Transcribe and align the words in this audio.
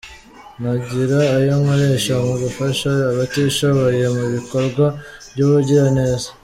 Nagira 0.61 1.19
ayo 1.37 1.53
nkoresha 1.61 2.13
mu 2.25 2.33
gufasha 2.43 2.89
abatishoboye, 3.11 4.03
mu 4.15 4.25
bikorwa 4.33 4.85
by’ubugiraneza. 5.31 6.29